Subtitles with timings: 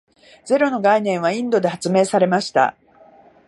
[0.45, 2.75] ゼロの概念はインドで発明されました。